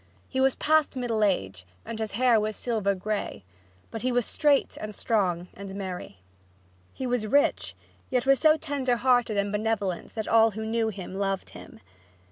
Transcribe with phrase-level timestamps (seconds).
[0.27, 3.43] He was past middle age, and his hair was silver gray,
[3.91, 6.17] but he was straight and strong and merry.
[6.91, 7.75] He was rich,
[8.09, 11.81] yet was so tender hearted and benevolent that all who knew him loved him.